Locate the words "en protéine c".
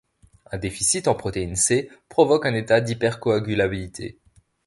1.07-1.87